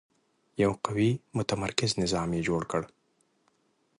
یو 0.63 0.71
قوي 0.85 1.11
متمرکز 1.37 1.91
نظام 2.01 2.29
یې 2.35 2.41
جوړ 2.47 2.61
کړ. 2.71 2.81